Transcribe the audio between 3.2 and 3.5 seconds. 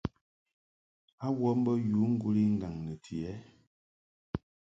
ɛ?